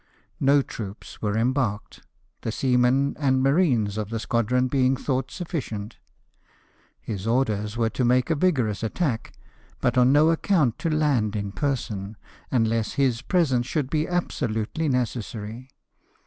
[0.39, 2.01] No troops were embarked,
[2.41, 5.97] the seamen and marines of the squadron being thought sufficient.
[6.99, 9.31] His orders were to make a vigorous attack,
[9.79, 12.17] but on no account to land in person,
[12.49, 15.69] unless his presence should be absolutely necessary.